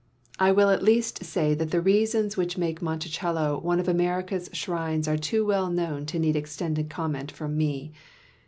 I 0.39 0.51
will 0.51 0.71
at 0.71 0.81
least 0.81 1.23
say 1.23 1.53
that 1.53 1.69
the 1.69 1.79
reasons 1.79 2.35
which 2.35 2.57
make 2.57 2.81
Monticello 2.81 3.59
one 3.59 3.79
of 3.79 3.87
America's 3.87 4.49
shrines 4.51 5.07
are 5.07 5.15
too 5.15 5.45
well 5.45 5.69
known 5.69 6.07
to 6.07 6.17
need 6.17 6.35
e.xtended 6.35 6.89
comment 6.89 7.31
from 7.31 7.55
me. 7.55 7.91